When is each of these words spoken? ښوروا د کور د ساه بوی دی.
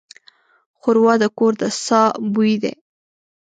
ښوروا 0.79 1.13
د 1.21 1.23
کور 1.37 1.53
د 1.61 1.63
ساه 1.85 2.09
بوی 2.33 2.53
دی. 2.63 2.73